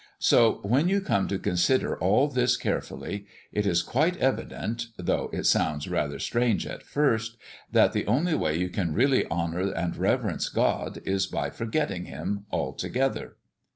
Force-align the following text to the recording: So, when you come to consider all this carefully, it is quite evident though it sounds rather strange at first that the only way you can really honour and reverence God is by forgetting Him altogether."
So, 0.17 0.61
when 0.63 0.89
you 0.89 0.99
come 0.99 1.27
to 1.27 1.37
consider 1.37 1.95
all 1.95 2.27
this 2.27 2.57
carefully, 2.57 3.27
it 3.51 3.67
is 3.67 3.83
quite 3.83 4.17
evident 4.17 4.87
though 4.97 5.29
it 5.31 5.45
sounds 5.45 5.87
rather 5.87 6.17
strange 6.17 6.65
at 6.65 6.81
first 6.81 7.37
that 7.71 7.93
the 7.93 8.07
only 8.07 8.33
way 8.33 8.57
you 8.57 8.69
can 8.69 8.95
really 8.95 9.27
honour 9.27 9.71
and 9.71 9.95
reverence 9.95 10.49
God 10.49 11.03
is 11.05 11.27
by 11.27 11.51
forgetting 11.51 12.05
Him 12.05 12.45
altogether." 12.51 13.35